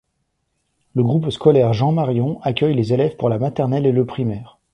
[0.95, 4.57] Le groupe scolaire Jean-Marion accueille les élèves pour la maternelle et le primaire.